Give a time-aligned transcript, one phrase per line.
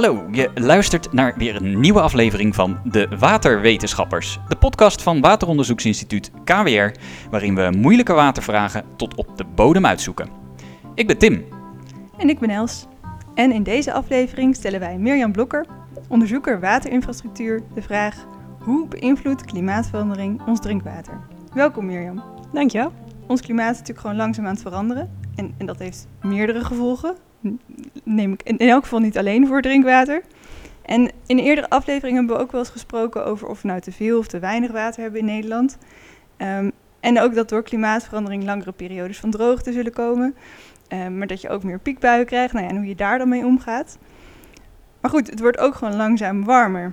[0.00, 6.30] Hallo, je luistert naar weer een nieuwe aflevering van De Waterwetenschappers, de podcast van Wateronderzoeksinstituut
[6.44, 10.28] KWR, waarin we moeilijke watervragen tot op de bodem uitzoeken.
[10.94, 11.44] Ik ben Tim.
[12.18, 12.86] En ik ben Els.
[13.34, 15.66] En in deze aflevering stellen wij Mirjam Blokker,
[16.08, 18.26] onderzoeker waterinfrastructuur, de vraag:
[18.60, 21.20] hoe beïnvloedt klimaatverandering ons drinkwater?
[21.54, 22.22] Welkom Mirjam.
[22.52, 22.92] Dankjewel.
[23.26, 25.10] Ons klimaat is natuurlijk gewoon langzaam aan het veranderen.
[25.34, 27.16] En, en dat heeft meerdere gevolgen.
[28.04, 30.22] Neem ik in, elk geval niet alleen voor drinkwater.
[30.82, 33.92] En in eerdere aflevering hebben we ook wel eens gesproken over of we nou te
[33.92, 35.78] veel of te weinig water hebben in Nederland.
[36.36, 40.34] Ehm, en ook dat door klimaatverandering langere periodes van droogte zullen komen.
[40.88, 42.52] Ehm, maar dat je ook meer piekbuien krijgt.
[42.52, 43.98] Nou ja, en hoe je daar dan mee omgaat.
[45.00, 46.92] Maar goed, het wordt ook gewoon langzaam warmer.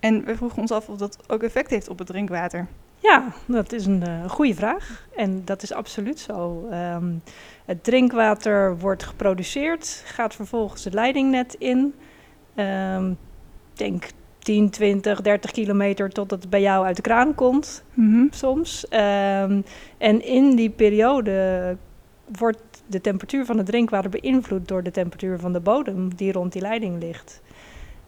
[0.00, 2.66] En we vroegen ons af of dat ook effect heeft op het drinkwater.
[3.02, 5.06] Ja, dat is een uh, goede vraag.
[5.16, 6.68] En dat is absoluut zo.
[6.72, 7.22] Um,
[7.64, 11.94] het drinkwater wordt geproduceerd, gaat vervolgens het leidingnet in.
[12.56, 13.18] Um,
[13.74, 14.04] denk
[14.38, 18.28] 10, 20, 30 kilometer tot het bij jou uit de kraan komt, mm -hmm.
[18.30, 18.86] soms.
[18.90, 19.64] Um,
[19.98, 21.76] en in die periode
[22.38, 26.52] wordt de temperatuur van het drinkwater beïnvloed door de temperatuur van de bodem die rond
[26.52, 27.42] die leiding ligt.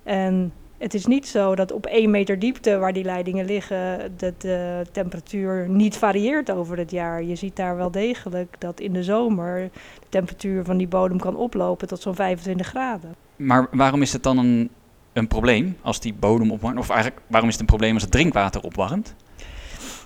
[0.03, 0.53] En
[0.83, 4.87] het is niet zo dat op één meter diepte waar die leidingen liggen, de, de
[4.93, 7.23] temperatuur niet varieert over het jaar.
[7.23, 11.37] Je ziet daar wel degelijk dat in de zomer de temperatuur van die bodem kan
[11.37, 13.15] oplopen tot zo'n 25 graden.
[13.37, 14.71] Maar waarom is het dan een,
[15.13, 16.79] een probleem als die bodem opwarmt?
[16.79, 19.15] Of eigenlijk, waarom is het een probleem als het drinkwater opwarmt?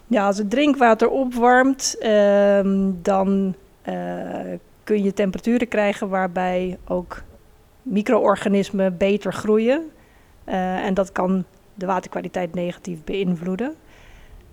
[0.06, 2.60] Ja, als het drinkwater opwarmt, uh,
[3.02, 3.54] dan
[3.88, 3.94] uh,
[4.84, 7.22] kun je temperaturen krijgen waarbij ook
[7.82, 9.90] micro-organismen beter groeien.
[10.48, 11.44] Uh, en dat kan
[11.74, 13.74] de waterkwaliteit negatief beïnvloeden.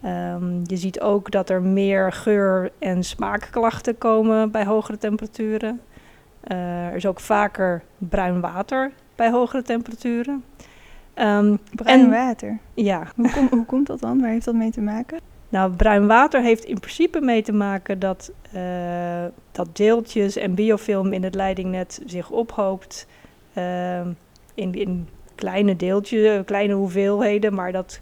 [0.05, 5.81] Um, je ziet ook dat er meer geur- en smaakklachten komen bij hogere temperaturen.
[6.47, 10.43] Uh, er is ook vaker bruin water bij hogere temperaturen.
[11.15, 12.57] Um, bruin en, water?
[12.73, 13.03] Ja.
[13.15, 14.19] Hoe, kom, hoe komt dat dan?
[14.19, 15.19] Waar heeft dat mee te maken?
[15.49, 21.13] Nou, bruin water heeft in principe mee te maken dat, uh, dat deeltjes en biofilm
[21.13, 23.07] in het leidingnet zich ophoopt
[23.57, 23.99] uh,
[24.53, 27.99] in, in kleine deeltjes, kleine hoeveelheden, maar dat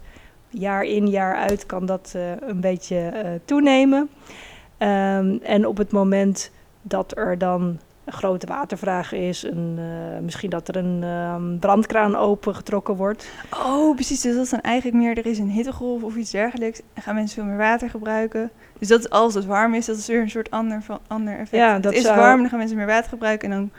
[0.48, 4.08] jaar in jaar uit kan dat uh, een beetje uh, toenemen.
[4.78, 6.50] Um, en op het moment
[6.82, 12.16] dat er dan een grote watervraag is, een, uh, misschien dat er een um, brandkraan
[12.16, 13.28] opengetrokken wordt.
[13.64, 14.20] Oh, precies.
[14.20, 16.80] Dus dat is dan eigenlijk meer, er is een hittegolf of iets dergelijks.
[16.94, 18.50] En gaan mensen veel meer water gebruiken.
[18.78, 21.32] Dus dat is als het warm is, dat is weer een soort ander, van, ander
[21.32, 21.62] effect.
[21.62, 22.18] Ja, dat het is zou...
[22.20, 23.50] warm, dan gaan mensen meer water gebruiken.
[23.50, 23.70] En dan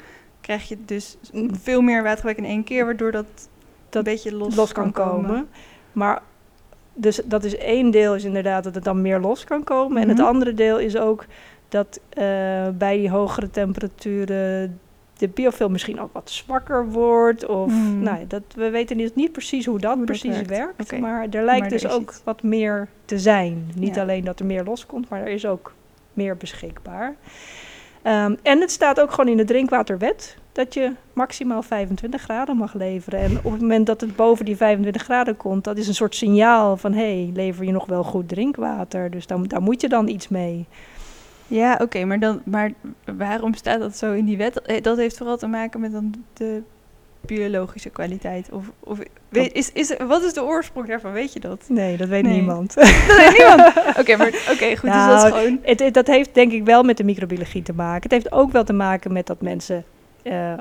[0.43, 1.17] krijg je dus
[1.61, 3.25] veel meer watergebruik in één keer, waardoor dat
[3.89, 5.29] dat een beetje los, los kan, kan komen.
[5.29, 5.47] komen.
[5.91, 6.21] Maar
[6.93, 9.91] dus dat is één deel is inderdaad dat het dan meer los kan komen.
[9.91, 10.09] Mm -hmm.
[10.09, 11.25] En het andere deel is ook
[11.69, 12.23] dat uh,
[12.77, 14.79] bij die hogere temperaturen
[15.17, 17.45] de biofilm misschien ook wat zwakker wordt.
[17.45, 18.03] Of mm.
[18.03, 20.49] nou, dat, we weten niet, niet precies hoe dat hoe precies dat werkt.
[20.49, 20.99] werkt okay.
[20.99, 22.21] Maar er lijkt maar dus ook iets.
[22.23, 23.71] wat meer te zijn.
[23.75, 24.01] Niet ja.
[24.01, 25.73] alleen dat er meer loskomt, maar er is ook
[26.13, 27.15] meer beschikbaar.
[28.07, 32.73] Um, en het staat ook gewoon in de drinkwaterwet dat je maximaal 25 graden mag
[32.73, 33.19] leveren.
[33.19, 36.15] En op het moment dat het boven die 25 graden komt, dat is een soort
[36.15, 39.11] signaal van hé, hey, lever je nog wel goed drinkwater?
[39.11, 40.67] Dus dan, daar moet je dan iets mee.
[41.47, 42.71] Ja, oké, maar, dan, maar
[43.17, 44.79] waarom staat dat zo in die wet?
[44.81, 46.61] Dat heeft vooral te maken met dan de
[47.25, 48.49] biologische kwaliteit?
[48.51, 51.11] Of, of weet, is, is, wat is de oorsprong daarvan?
[51.11, 51.65] Weet je dat?
[51.67, 52.33] Nee, dat weet nee.
[52.33, 52.75] niemand.
[53.07, 53.77] dat weet niemand?
[53.89, 54.89] Oké, okay, maar oké, goed.
[54.89, 55.59] Nou, dus dat is gewoon...
[55.61, 58.01] Het, het, dat heeft denk ik wel met de microbiologie te maken.
[58.01, 59.83] Het heeft ook wel te maken met dat mensen
[60.23, 60.53] uh,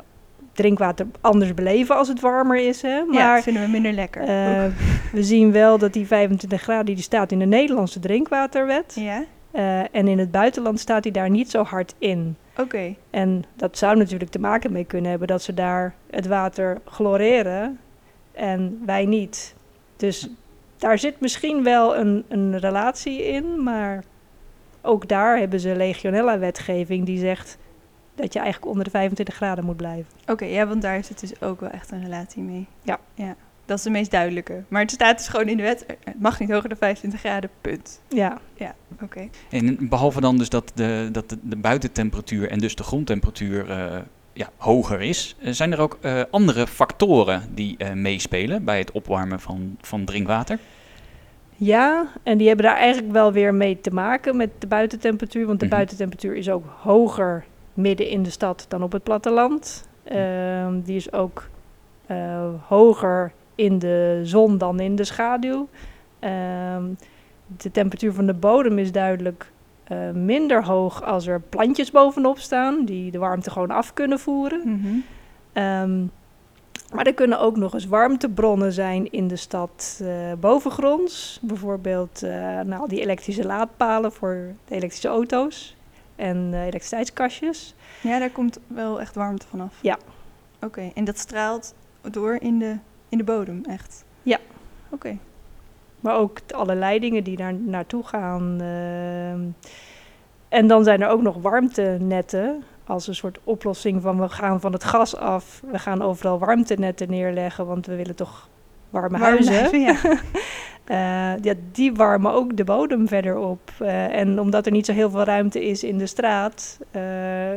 [0.53, 2.83] drinkwater anders beleven als het warmer is.
[2.83, 3.05] Hè?
[3.05, 4.23] Maar ja, dat vinden we minder lekker.
[4.23, 4.65] Uh,
[5.13, 8.93] we zien wel dat die 25 graden die staat in de Nederlandse drinkwaterwet.
[8.95, 9.25] Ja.
[9.53, 12.37] Uh, en in het buitenland staat die daar niet zo hard in.
[12.53, 12.61] Oké.
[12.61, 12.97] Okay.
[13.11, 17.79] En dat zou natuurlijk te maken mee kunnen hebben dat ze daar het water chloreren
[18.33, 19.55] en wij niet.
[19.97, 20.29] Dus
[20.77, 24.05] daar zit misschien wel een, een relatie in, maar
[24.81, 27.59] ook daar hebben ze legionella-wetgeving die zegt
[28.15, 30.13] dat je eigenlijk onder de 25 graden moet blijven.
[30.23, 32.67] Oké, okay, ja, want daar is het dus ook wel echt een relatie mee.
[32.83, 32.99] Ja.
[33.15, 33.37] ja.
[33.65, 34.63] Dat is de meest duidelijke.
[34.69, 37.51] Maar het staat dus gewoon in de wet, het mag niet hoger dan 25 graden,
[37.61, 38.01] punt.
[38.09, 38.41] Ja.
[38.55, 39.05] Ja, oké.
[39.05, 39.31] Okay.
[39.51, 43.99] En behalve dan dus dat de, dat de, de buitentemperatuur en dus de grondtemperatuur uh,
[44.33, 49.77] ja, hoger is, zijn er ook uh, andere factoren die meespelen bij het opwarmen van,
[49.81, 50.59] van drinkwater?
[51.65, 55.47] Ja, en die hebben daar eigenlijk wel weer mee te maken met de buitentemperatuur.
[55.47, 55.79] Want de mm-hmm.
[55.79, 57.45] buitentemperatuur is ook hoger
[57.75, 59.89] midden in de stad dan op het platteland.
[60.13, 61.49] Uh, die is ook
[62.11, 65.69] uh, hoger in de zon dan in de schaduw.
[66.21, 66.31] Uh,
[67.57, 69.53] de temperatuur van de bodem is duidelijk
[69.93, 74.61] uh, minder hoog als er plantjes bovenop staan, die de warmte gewoon af kunnen voeren.
[74.65, 75.03] Mm -hmm.
[75.63, 76.11] um,
[76.93, 81.39] Maar er kunnen ook nog eens warmtebronnen zijn in de stad eh, bovengronds.
[81.43, 85.77] Bijvoorbeeld eh, nou, die elektrische laadpalen voor de elektrische auto's
[86.17, 87.75] en eh, elektriciteitskastjes.
[88.03, 89.79] Ja, daar komt wel echt warmte vanaf.
[89.81, 89.99] Ja.
[90.61, 91.75] Oké, en dat straalt
[92.11, 92.77] door in de,
[93.13, 94.05] in de bodem, echt?
[94.23, 94.39] Ja.
[94.91, 95.17] Oké.
[96.01, 98.61] Maar ook alle leidingen die daar naartoe gaan.
[98.61, 99.41] ehm.
[100.49, 102.63] en dan zijn er ook nog warmtenetten.
[102.85, 105.63] Als een soort oplossing van we gaan van het gas af.
[105.71, 108.49] We gaan overal warmtenetten neerleggen, want we willen toch
[108.91, 109.81] warme, Warm huizen.
[109.81, 109.97] ja.
[110.85, 113.71] Eh, ja, die warmen ook de bodem verder op.
[113.79, 117.03] Eh, en omdat er niet zo heel veel ruimte is in de straat, eh,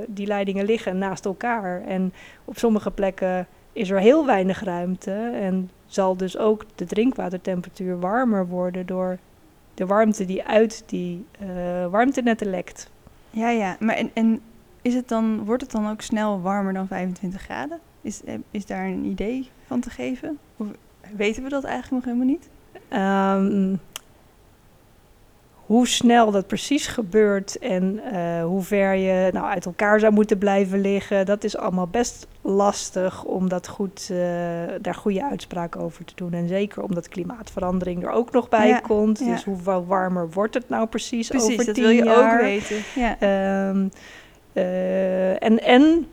[0.08, 1.82] die leidingen liggen naast elkaar.
[1.82, 2.14] En
[2.46, 5.12] op sommige plekken is er heel weinig ruimte.
[5.34, 9.18] En zal dus ook de drinkwatertemperatuur warmer worden door
[9.74, 11.48] de warmte die uit die eh,
[11.88, 12.90] warmtenetten lekt.
[13.30, 13.78] Ja, ja.
[13.80, 14.42] Maar en, en
[14.82, 17.80] is het dan, wordt het dan ook snel warmer dan 25 graden?
[18.02, 20.38] Is, eh, is daar een idee van te geven?
[20.58, 20.68] Of
[21.16, 22.50] weten we dat eigenlijk nog helemaal niet?
[22.88, 23.76] Ehm,
[25.66, 30.38] hoe snel dat precies gebeurt en eh, hoe ver je nou, uit elkaar zou moeten
[30.38, 34.18] blijven liggen, dat is allemaal best lastig om dat goed, eh,
[34.82, 36.34] daar goede uitspraken over te doen.
[36.34, 39.20] En zeker omdat klimaatverandering er ook nog bij Ja, komt.
[39.20, 39.26] ja.
[39.26, 42.34] Dus hoeveel warmer wordt het nou precies, Precies, over dat tien wil je jaar?
[42.36, 42.76] ook weten.
[42.96, 43.20] Ja.
[43.20, 43.88] Ehm,
[44.54, 46.08] eh, en, en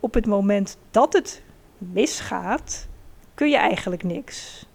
[0.00, 1.42] op het moment dat het
[1.78, 2.86] misgaat,
[3.34, 4.66] kun je eigenlijk niks.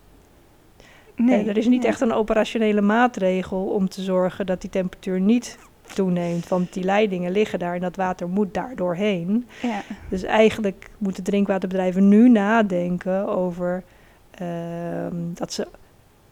[1.16, 5.58] Nee, er is niet echt een operationele maatregel om te zorgen dat die temperatuur niet
[5.94, 6.48] toeneemt.
[6.48, 9.48] Want die leidingen liggen daar en dat water moet daar doorheen.
[9.62, 9.82] Ja.
[10.10, 13.84] Dus eigenlijk moeten drinkwaterbedrijven nu nadenken over
[14.32, 15.68] ehm, dat ze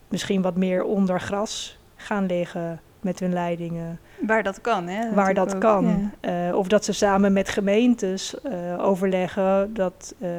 [0.07, 3.99] misschien wat meer onder gras gaan liggen met hun leidingen.
[4.19, 5.13] Waar dat kan, hè?
[5.13, 6.11] waar dat ook, kan.
[6.21, 6.47] ja.
[6.49, 8.51] Eh, of dat ze samen met gemeentes eh,
[8.85, 10.29] overleggen dat, eh,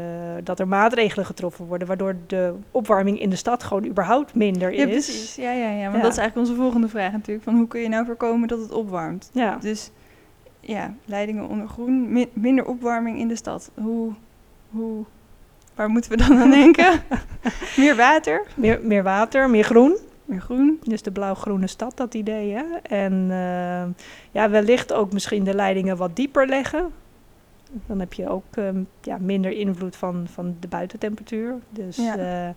[0.45, 4.79] dat er maatregelen getroffen worden, waardoor de opwarming in de stad gewoon überhaupt minder Ja,
[4.87, 4.89] is.
[4.91, 5.35] precies.
[5.35, 5.83] Ja, ja, ja.
[5.83, 6.03] Want Ja.
[6.03, 7.45] dat is eigenlijk onze volgende vraag natuurlijk.
[7.45, 9.31] Van hoe kun je nou voorkomen dat het opwarmt?
[9.33, 9.57] Ja.
[9.61, 9.91] Dus
[10.61, 13.71] ja, leidingen onder groen, mi- minder opwarming in de stad.
[13.75, 14.13] Hoe,
[14.71, 15.05] hoe,
[15.75, 17.01] waar moeten we dan aan denken?
[17.77, 19.97] Meer water, Meer, meer water, meer groen.
[20.31, 20.81] Meer groen.
[20.85, 22.53] Dus de blauw-groene stad, dat idee.
[22.53, 22.65] Hè?
[22.83, 26.89] En eh, ja, wellicht ook misschien de leidingen wat dieper leggen.
[27.87, 31.55] Dan heb je ook ehm, ja, minder invloed van, van de buitentemperatuur.
[31.71, 32.17] Dus, Ja.
[32.17, 32.49] eh,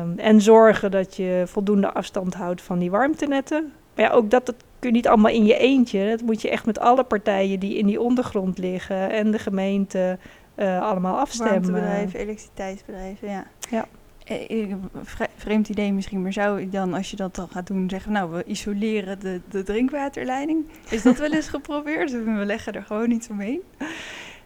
[0.00, 3.72] ehm, en zorgen dat je voldoende afstand houdt van die warmtenetten.
[3.94, 6.10] Maar ja, ook dat, dat kun je niet allemaal in je eentje.
[6.10, 10.18] Dat moet je echt met alle partijen die in die ondergrond liggen en de gemeente
[10.54, 11.52] eh, allemaal afstemmen.
[11.52, 13.44] Warmtebedrijven, elektriciteitsbedrijven, ja.
[13.70, 13.86] Ja.
[14.24, 17.90] Eh, vre- Vreemd idee misschien, maar zou je dan, als je dat dan gaat doen,
[17.90, 20.64] zeggen, nou, we isoleren de, de drinkwaterleiding?
[20.90, 22.10] Is dat wel eens geprobeerd?
[22.12, 23.60] We leggen er gewoon iets omheen.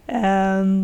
[0.05, 0.77] Ehm,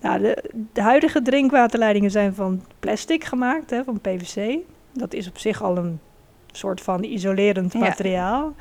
[0.00, 4.56] nou, de, de huidige drinkwaterleidingen zijn van plastic gemaakt, hè, van PVC.
[4.92, 6.00] Dat is op zich al een
[6.52, 7.78] soort van isolerend Ja.
[7.78, 8.54] materiaal.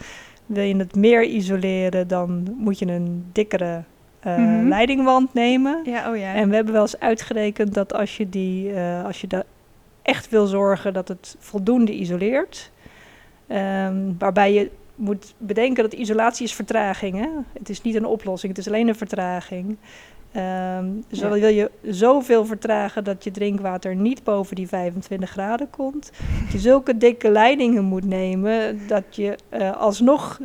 [0.45, 3.83] Wil je het meer isoleren, dan moet je een dikkere
[4.27, 4.67] eh, Mhm.
[4.67, 5.81] leidingwand nemen.
[5.85, 6.33] Ja, oh ja.
[6.33, 9.43] En we hebben wel eens uitgerekend dat als je, die, eh, als je da
[10.01, 12.71] echt wil zorgen dat het voldoende isoleert,
[13.47, 17.15] ehm, waarbij je moet bedenken dat isolatie is vertraging.
[17.19, 17.27] Hè?
[17.59, 19.77] Het is niet een oplossing, het is alleen een vertraging.
[20.31, 21.29] Ehm, dus Ja.
[21.29, 26.11] wil je zoveel vertragen dat je drinkwater niet boven die 25 graden komt.
[26.43, 30.39] Dat je zulke dikke leidingen moet nemen dat je eh, alsnog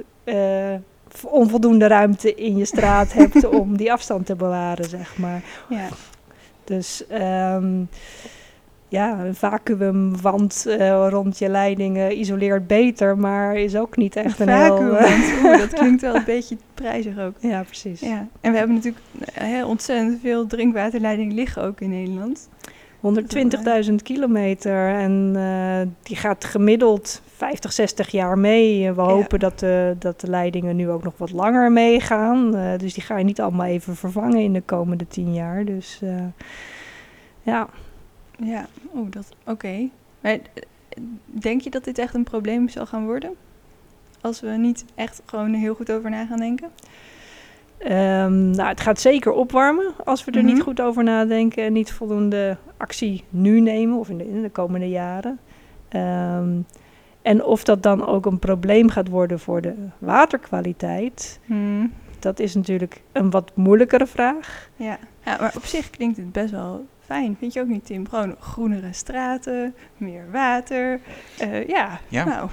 [1.25, 5.42] onvoldoende ruimte in je straat hebt om die afstand te bewaren, zeg maar.
[5.69, 5.88] ja.
[6.64, 7.85] Dus ehm,
[8.92, 14.49] ja, een vacuümwand eh, rond je leidingen isoleert beter, maar is ook niet echt een
[14.49, 14.76] heel...
[14.76, 17.35] Vacuüm, eh, dat klinkt wel een beetje prijzig ook.
[17.38, 18.00] ja, precies.
[18.00, 19.04] Ja, en we hebben natuurlijk
[19.35, 22.49] eh, heel ontzettend veel drinkwaterleidingen liggen ook in Nederland.
[23.88, 28.88] 120.000 kilometer en eh, die gaat gemiddeld 50, 60 jaar mee.
[28.88, 29.09] Eh, We Ja.
[29.09, 32.56] hopen dat de, dat de leidingen nu ook nog wat langer meegaan.
[32.56, 35.64] Eh, dus die ga je niet allemaal even vervangen in de komende 10 jaar.
[35.64, 36.00] Dus
[37.42, 37.68] ja,
[38.44, 39.88] Ja, oh, dat, oké.
[40.21, 40.38] Maar
[41.25, 43.30] denk je dat dit echt een probleem zal gaan worden?
[44.21, 46.68] Als we niet echt gewoon heel goed over na gaan denken?
[47.78, 50.52] Ehm, nou, het gaat zeker opwarmen als we er Mhm.
[50.52, 54.50] niet goed over nadenken en niet voldoende actie nu nemen of in de, in de
[54.50, 55.38] komende jaren.
[55.88, 56.48] Ehm,
[57.22, 62.54] en of dat dan ook een probleem gaat worden voor de waterkwaliteit, Hmm, dat is
[62.54, 64.70] natuurlijk een wat moeilijkere vraag.
[64.76, 64.98] ja.
[65.24, 67.36] ja, maar op zich klinkt het best wel fijn.
[67.38, 68.08] Vind je ook niet, Tim?
[68.08, 71.00] Gewoon groenere straten, meer water.
[71.38, 72.24] Eh, ja, Ja.
[72.24, 72.48] nou.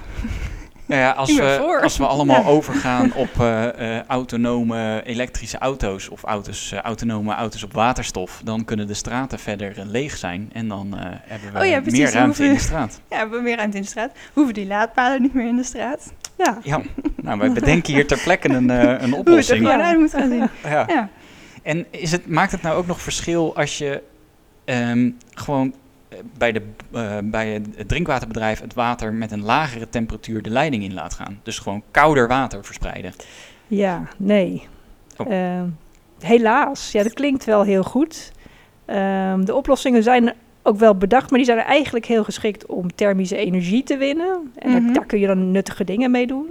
[0.90, 2.48] Nou ja, als, we, als we allemaal Ja.
[2.48, 8.64] overgaan op eh, eh, autonome elektrische auto's of auto's, eh, autonome auto's op waterstof, dan
[8.64, 12.44] kunnen de straten verder leeg zijn en dan hebben we Oh ja, meer we ruimte
[12.44, 13.00] in de straat.
[13.08, 14.12] Ja, we hebben meer ruimte in de straat.
[14.32, 16.12] Hoeven die laadpalen niet meer in de straat.
[16.38, 16.80] Ja, Ja,
[17.22, 19.60] nou, wij bedenken hier ter plekke een, een Hoe het er oplossing.
[19.98, 20.48] moet gaan zien.
[20.62, 21.08] Ja.
[21.62, 24.02] En is het, maakt het nou ook nog verschil als je
[24.64, 25.74] ehm, gewoon
[26.38, 26.62] bij, de,
[26.92, 31.40] eh, bij het drinkwaterbedrijf het water met een lagere temperatuur de leiding in laat gaan?
[31.42, 33.12] Dus gewoon kouder water verspreiden.
[33.66, 34.68] ja nee.
[35.16, 35.32] Oh.
[35.32, 35.66] Ehm,
[36.20, 36.92] helaas.
[36.92, 38.32] Ja, dat klinkt wel heel goed.
[38.84, 43.36] Ehm, de oplossingen zijn ook wel bedacht, maar die zijn eigenlijk heel geschikt om thermische
[43.36, 44.52] energie te winnen.
[44.58, 44.92] En daar- Mhm.
[44.92, 46.46] daar kun je dan nuttige dingen mee doen.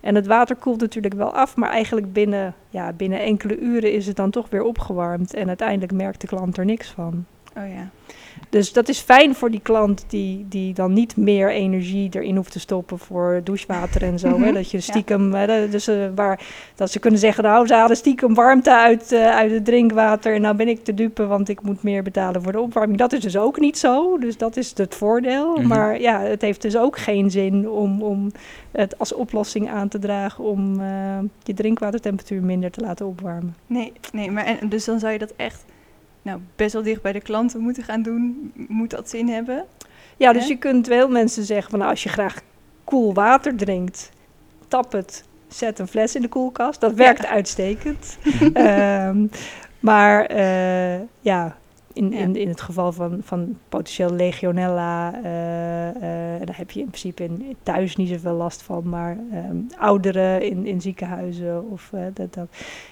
[0.00, 4.06] En het water koelt natuurlijk wel af, maar eigenlijk binnen, ja, binnen enkele uren is
[4.06, 5.34] het dan toch weer opgewarmd.
[5.34, 7.24] En uiteindelijk merkt de klant er niks van.
[7.56, 7.90] Oh ja.
[8.48, 12.52] Dus dat is fijn voor die klant die, die dan niet meer energie erin hoeft
[12.52, 14.28] te stoppen voor douchewater en zo.
[14.28, 14.36] hè?
[14.38, 14.82] Mhm, Dat je ja.
[14.82, 16.40] stiekem, hè, dat- dus, eh, waar,
[16.74, 20.40] dat ze kunnen zeggen, nou ze halen stiekem warmte uit, eh, uit het drinkwater en
[20.40, 22.98] nou ben ik te dupe, want ik moet meer betalen voor de opwarming.
[22.98, 25.56] Dat is dus ook niet zo, dus dat is het voordeel.
[25.56, 25.66] Mhm.
[25.66, 28.30] Maar ja, het heeft dus ook geen zin om, om
[28.70, 30.86] het als oplossing aan te dragen om eh,
[31.42, 33.56] je drinkwatertemperatuur minder te laten opwarmen.
[33.66, 35.64] Nee, nee maar en, dus dan zou je dat echt
[36.22, 38.52] nou, best wel dicht bij de klanten moeten gaan doen.
[38.68, 39.64] Moet dat zin hebben?
[40.16, 40.48] Ja, dus Hè?
[40.48, 42.40] je kunt veel mensen zeggen van nou, als je graag
[42.84, 44.10] koel water drinkt,
[44.68, 46.80] tap het, zet een fles in de koelkast.
[46.80, 48.18] Dat werkt uitstekend.
[48.52, 49.26] Ehm,
[49.80, 51.56] maar eh, ja,
[51.94, 52.18] in, Ja.
[52.18, 57.24] In, in het geval van, van potentieel legionella, eh, eh, daar heb je in principe
[57.24, 58.88] in, thuis niet zoveel last van.
[58.88, 62.48] Maar ehm, ouderen in, in ziekenhuizen of eh, dat, dat,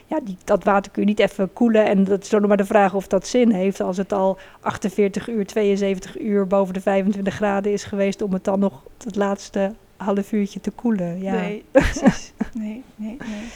[0.06, 1.86] ja, die, dat water kun je niet even koelen.
[1.86, 4.38] En dat is dan nog maar de vraag of dat zin heeft als het al
[4.60, 9.16] 48 uur, 72 uur boven de 25 graden is geweest om het dan nog het
[9.16, 11.22] laatste half uurtje te koelen.
[11.22, 11.32] Ja.
[11.32, 12.32] Nee, precies.
[12.52, 13.48] Nee, nee, nee.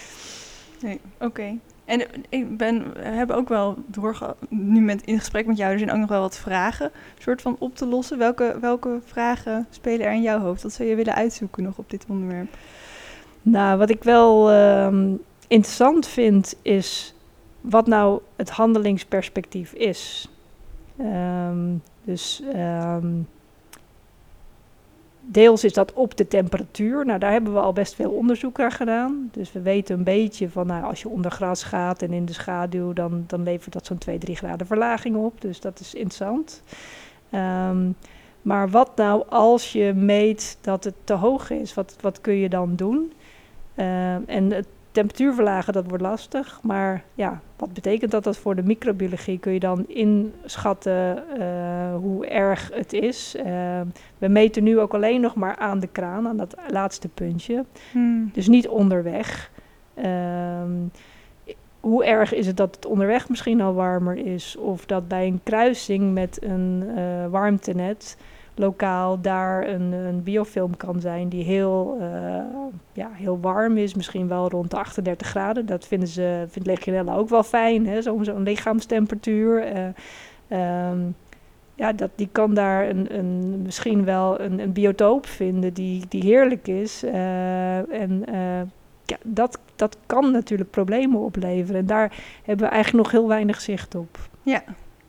[0.80, 1.58] Nee, oké.
[1.84, 4.36] En ik ben, hebben ook wel doorge...
[4.48, 7.56] Nu met, in gesprek met jou, er zijn ook nog wel wat vragen soort van
[7.58, 8.18] op te lossen.
[8.18, 10.62] Welke, welke vragen spelen er in jouw hoofd?
[10.62, 12.56] Wat zou je willen uitzoeken nog op dit onderwerp?
[13.42, 15.14] Nou, wat ik wel ehm,
[15.48, 17.14] interessant vind is
[17.60, 20.28] wat nou het handelingsperspectief is.
[20.98, 21.74] Ehm,
[22.04, 23.06] dus ehm,
[25.26, 27.06] deels is dat op de temperatuur.
[27.06, 29.28] Nou, daar hebben we al best veel onderzoek naar gedaan.
[29.32, 32.32] Dus we weten een beetje van, nou, als je onder gras gaat en in de
[32.32, 35.40] schaduw, dan, dan levert dat zo'n 2, 3 graden verlaging op.
[35.40, 36.62] Dus dat is interessant.
[37.30, 37.90] Ehm,
[38.42, 41.74] maar wat nou als je meet dat het te hoog is?
[41.74, 43.12] Wat, wat kun je dan doen?
[43.74, 46.58] Ehm, en het temperatuur verlagen, dat wordt lastig.
[46.62, 49.38] Maar ja, wat betekent dat, dat voor de microbiologie?
[49.38, 53.34] Kun je dan inschatten eh, hoe erg het is?
[53.36, 53.86] Ehm,
[54.18, 57.64] we meten nu ook alleen nog maar aan de kraan, aan dat laatste puntje.
[57.92, 58.30] Hmm.
[58.32, 59.50] Dus niet onderweg.
[59.94, 60.72] Ehm,
[61.80, 64.56] hoe erg is het dat het onderweg misschien al warmer is?
[64.56, 68.16] Of dat bij een kruising met een eh, warmtenet
[68.54, 72.40] lokaal daar een, een biofilm kan zijn die heel, eh,
[72.92, 75.66] ja, heel warm is, misschien wel rond de 38 graden.
[75.66, 78.02] Dat vinden ze, vindt Legionella ook wel fijn, hè?
[78.02, 79.62] Zo'n zo'n lichaamstemperatuur.
[79.62, 79.86] Eh,
[80.48, 80.98] ehm,
[81.74, 86.22] ja, dat, die kan daar een, een, misschien wel een, een biotoop vinden die, die
[86.22, 87.02] heerlijk is.
[87.02, 88.24] Eh, en
[89.04, 91.80] ja, dat, dat kan natuurlijk problemen opleveren.
[91.80, 92.12] En daar
[92.44, 94.18] hebben we eigenlijk nog heel weinig zicht op.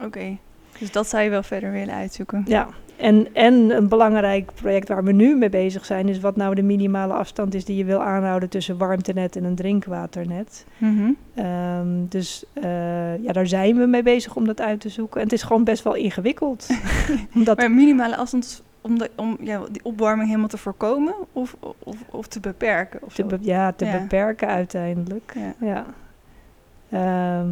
[0.02, 0.38] Oké.
[0.80, 2.44] Dus dat zou je wel verder willen uitzoeken.
[2.48, 6.56] Ja, en, en een belangrijk project waar we nu mee bezig zijn, is wat nou
[6.56, 10.66] de minimale afstand is die je wil aanhouden tussen warmtenet en een drinkwaternet.
[10.78, 11.12] Mhm.
[11.36, 15.18] Ehm, dus eh, ja, daar zijn we mee bezig om dat uit te zoeken.
[15.18, 16.68] En het is gewoon best wel ingewikkeld.
[17.36, 21.96] Omdat Maar minimale afstand om, de, om ja, die opwarming helemaal te voorkomen of, of,
[22.12, 23.00] of te beperken?
[23.04, 23.28] Of te, zo?
[23.28, 24.00] be- ja, te Ja.
[24.00, 25.34] beperken uiteindelijk.
[25.36, 25.54] Ja.
[25.68, 25.86] Ja.
[26.90, 27.50] Ehm,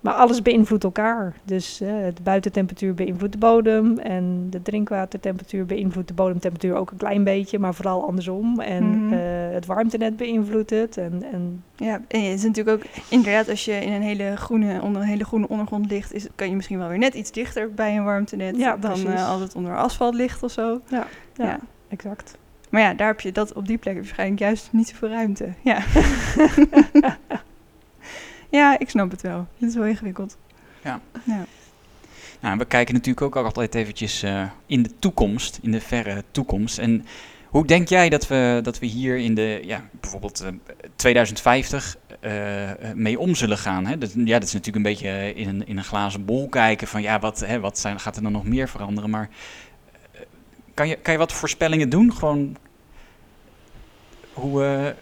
[0.00, 1.34] maar alles beïnvloedt elkaar.
[1.44, 3.98] Dus eh, de buitentemperatuur beïnvloedt de bodem.
[3.98, 8.60] En de drinkwatertemperatuur beïnvloedt de bodemtemperatuur ook een klein beetje, maar vooral andersom.
[8.60, 9.12] En Mhm.
[9.12, 9.18] eh,
[9.52, 10.96] het warmtenet beïnvloedt het.
[10.96, 14.82] En, en Ja, en het is natuurlijk ook inderdaad als je in een hele groene,
[14.82, 17.74] onder een hele groene ondergrond ligt, is, kan je misschien wel weer net iets dichter
[17.74, 20.80] bij een warmtenet Ja, dan eh, als het onder asfalt ligt of zo.
[20.88, 21.58] ja, Ja.
[21.88, 22.36] exact.
[22.70, 25.48] Maar ja, daar heb je dat op die plek waarschijnlijk juist niet zoveel ruimte.
[25.62, 25.78] Ja.
[28.48, 29.46] ja, ik snap het wel.
[29.58, 30.36] Het is wel ingewikkeld.
[30.82, 31.00] Ja.
[31.24, 31.44] ja.
[32.40, 36.78] Nou, we kijken natuurlijk ook altijd eventjes eh, in de toekomst, in de verre toekomst.
[36.78, 37.06] En
[37.46, 40.48] hoe denk jij dat we, dat we hier in de, ja, bijvoorbeeld eh,
[40.96, 42.32] 2050 eh,
[42.94, 43.86] mee om zullen gaan?
[43.86, 43.98] Hè?
[43.98, 47.02] Dat, ja, dat is natuurlijk een beetje in een, in een glazen bol kijken van
[47.02, 49.10] ja, wat, hè, wat zijn, gaat er dan nog meer veranderen?
[49.10, 49.28] Maar
[50.74, 52.12] kan je, kan je wat voorspellingen doen?
[52.12, 52.56] Gewoon
[54.32, 54.94] Hoe,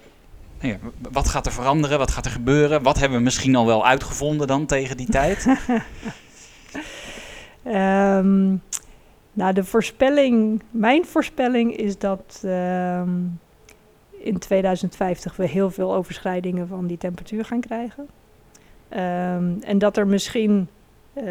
[1.13, 1.99] wat gaat er veranderen?
[1.99, 2.83] Wat gaat er gebeuren?
[2.83, 5.47] Wat hebben we misschien al wel uitgevonden dan tegen die tijd?
[7.63, 8.47] Ehm,
[9.33, 13.11] nou, de voorspelling, mijn voorspelling is dat ehm,
[14.11, 18.09] in 2050 we heel veel overschrijdingen van die temperatuur gaan krijgen.
[18.89, 20.69] Ehm, en dat er misschien
[21.13, 21.25] eh,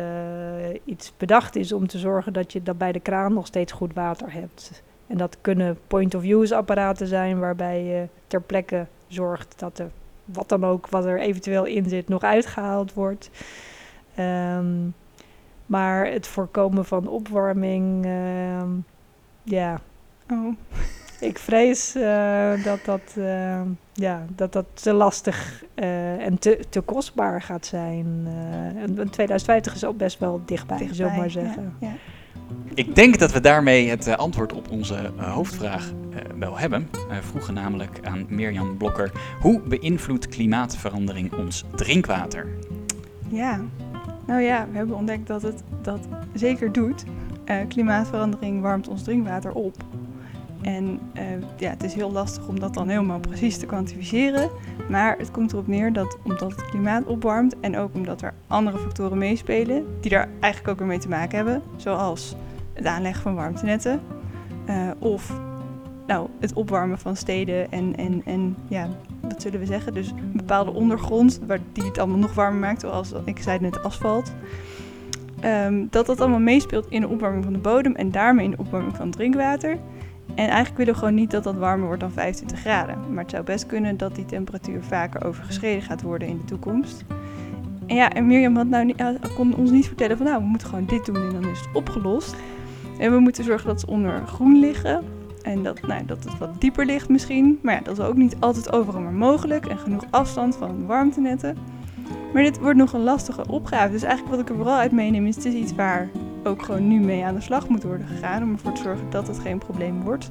[0.86, 3.94] iets bedacht is om te zorgen dat je dat bij de kraan nog steeds goed
[3.94, 4.84] water hebt.
[5.08, 9.92] En dat kunnen point-of-use apparaten zijn waarbij je ter plekke zorgt dat er
[10.26, 13.30] wat dan ook wat er eventueel in zit nog uitgehaald wordt.
[14.16, 14.88] Ehm,
[15.66, 18.70] maar het voorkomen van opwarming, ehm,
[19.44, 19.82] ja,
[20.32, 20.56] Oh,
[21.30, 26.82] ik vrees eh, dat, dat, ehm, ja, dat dat te lastig eh, en te, te
[26.82, 28.24] kostbaar gaat zijn.
[28.26, 31.08] Eh, en en 2050 is ook best wel dichtbij, dichtbij.
[31.08, 31.76] we maar ja, zeggen.
[31.80, 31.92] Ja,
[32.76, 36.90] Ik denk dat we daarmee het eh, antwoord op onze eh, hoofdvraag eh, wel hebben.
[36.92, 42.48] We vroegen namelijk aan Mirjam Blokker: hoe beïnvloedt klimaatverandering ons drinkwater?
[43.28, 43.62] Ja.
[44.28, 47.04] Nou ja, we hebben ontdekt dat het dat zeker doet.
[47.68, 49.76] Klimaatverandering warmt ons drinkwater op.
[50.62, 51.24] En eh,
[51.58, 54.50] ja, het is heel lastig om dat dan helemaal precies te kwantificeren.
[54.90, 58.78] Maar het komt erop neer dat omdat het klimaat opwarmt en ook omdat er andere
[58.78, 62.36] factoren meespelen, die daar eigenlijk ook weer mee te maken hebben, zoals
[62.74, 64.02] het aanleggen van warmtenetten
[64.66, 65.40] eh, of
[66.08, 68.88] nou, het opwarmen van steden en, en, en ja,
[69.22, 72.82] wat zullen we zeggen, dus een bepaalde ondergrond waar die het allemaal nog warmer maakt,
[72.82, 74.34] zoals ik zei net asfalt.
[75.40, 78.58] Ehm, dat dat allemaal meespeelt in de opwarming van de bodem en daarmee in de
[78.58, 79.78] opwarming van drinkwater.
[80.36, 82.98] En eigenlijk willen we gewoon niet dat dat warmer wordt dan 25 graden.
[83.14, 87.04] Maar het zou best kunnen dat die temperatuur vaker overgeschreden gaat worden in de toekomst.
[87.88, 89.04] En ja, en Mirjam had nou niet,
[89.36, 91.70] kon ons niet vertellen van nou, we moeten gewoon dit doen en dan is het
[91.74, 92.36] opgelost.
[93.00, 95.04] En we moeten zorgen dat ze onder groen liggen.
[95.42, 97.60] En dat, nou, dat het wat dieper ligt misschien.
[97.62, 99.66] Maar ja, dat is ook niet altijd overal maar mogelijk.
[99.66, 101.58] En genoeg afstand van warmtenetten.
[102.34, 103.92] Maar dit wordt nog een lastige opgave.
[103.92, 105.36] Dus eigenlijk wat ik er vooral uit meeneem is...
[105.36, 106.10] het is iets waar
[106.48, 108.44] ook gewoon nu mee aan de slag moet worden gegaan...
[108.44, 110.28] om ervoor te zorgen dat het geen probleem wordt.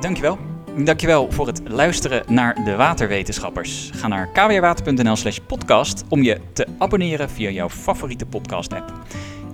[0.00, 0.38] Dankjewel.
[0.84, 3.90] Dankjewel voor het luisteren naar de waterwetenschappers.
[3.94, 8.92] Ga naar kwrwater.nl slash podcast om je te abonneren via jouw favoriete podcast app.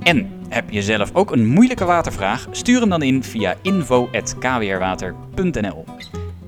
[0.03, 2.47] En heb je zelf ook een moeilijke watervraag?
[2.51, 5.85] Stuur hem dan in via info.kwrwater.nl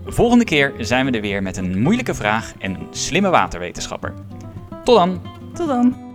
[0.07, 4.13] Volgende keer zijn we er weer met een moeilijke vraag en een slimme waterwetenschapper.
[4.85, 5.21] Tot dan!
[5.55, 6.06] Tot dan!